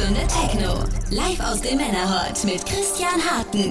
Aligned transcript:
Stunde 0.00 0.26
Techno. 0.28 0.82
Live 1.10 1.40
aus 1.40 1.60
dem 1.60 1.76
Männerhort 1.76 2.42
mit 2.44 2.64
Christian 2.64 3.20
Harten. 3.22 3.70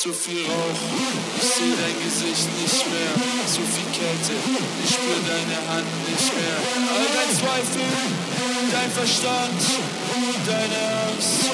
Zu 0.00 0.14
viel 0.14 0.46
Rauch. 0.48 0.80
Ich 1.36 1.44
seh 1.44 1.76
dein 1.76 1.92
Gesicht 2.00 2.48
nicht 2.56 2.88
mehr, 2.88 3.12
zu 3.44 3.60
viel 3.60 3.84
Kälte. 3.92 4.32
Ich 4.80 4.96
spür 4.96 5.20
deine 5.28 5.60
Hand 5.68 5.92
nicht 6.08 6.24
mehr. 6.40 6.56
All 6.88 7.04
dein 7.04 7.28
Zweifel, 7.36 7.84
dein 8.72 8.88
Verstand, 8.96 9.60
deine 10.48 11.04
Angst, 11.04 11.52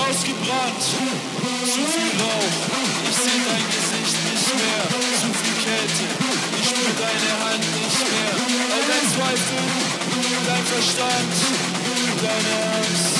ausgebrannt. 0.00 0.80
Zu 0.80 1.84
viel 1.92 2.08
Rauch, 2.24 2.56
ich 3.04 3.20
seh 3.20 3.36
dein 3.52 3.66
Gesicht 3.68 4.16
nicht 4.32 4.48
mehr, 4.56 4.88
zu 5.20 5.28
viel 5.44 5.58
Kälte. 5.68 6.08
Ich 6.56 6.72
spür 6.72 6.88
deine 7.04 7.32
Hand 7.44 7.68
nicht 7.68 8.00
mehr. 8.00 8.32
All 8.72 8.84
dein 8.88 9.06
Zweifel, 9.12 9.60
dein 10.48 10.64
Verstand, 10.72 11.36
deine 12.16 12.54
Angst, 12.80 13.12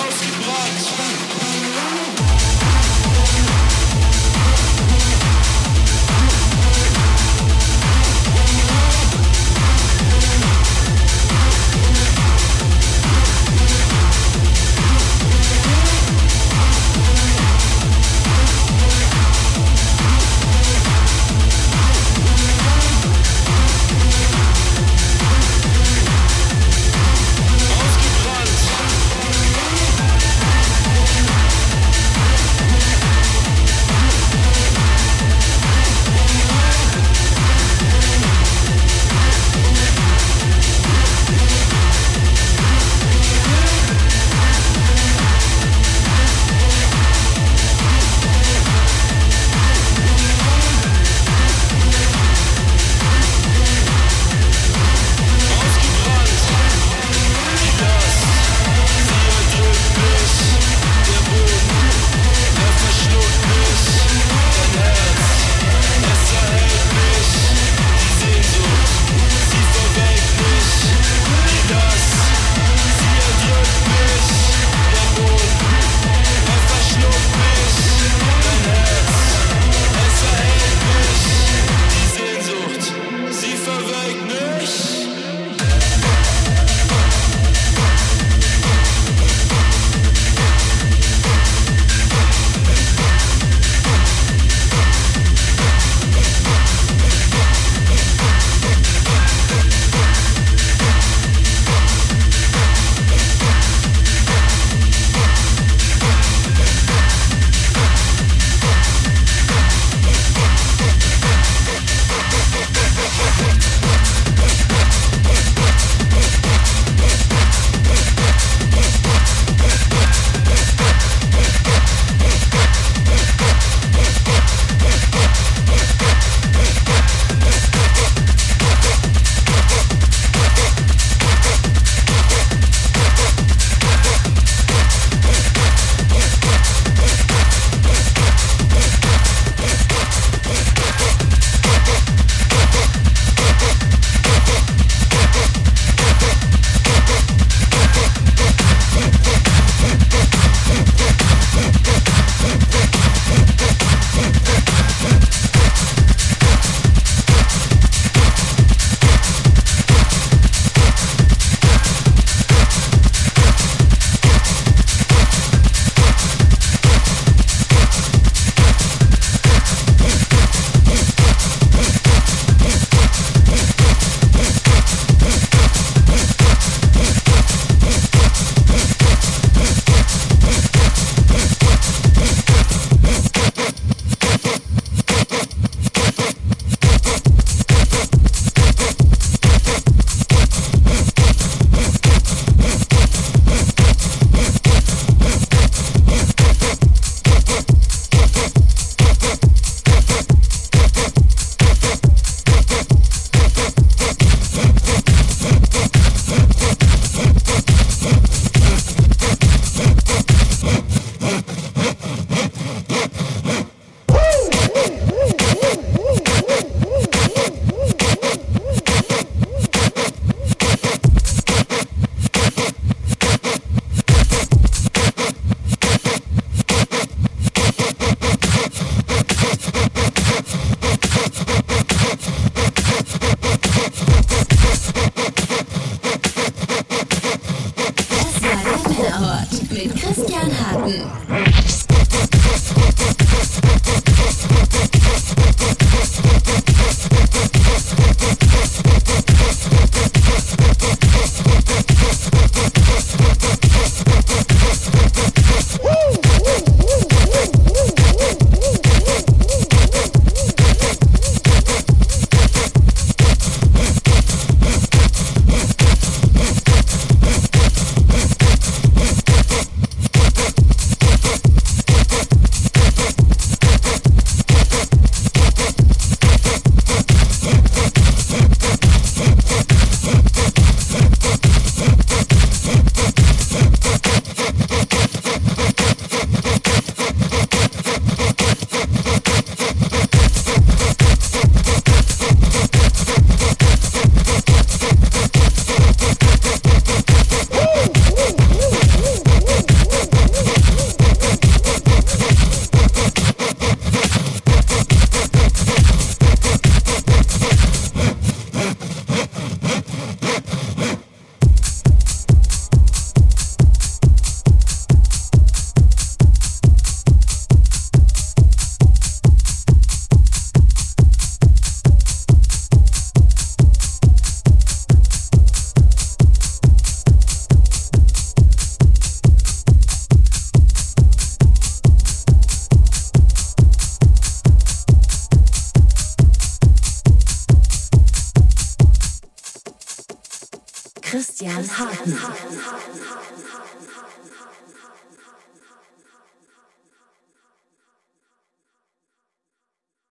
ausgebrannt. 0.00 0.80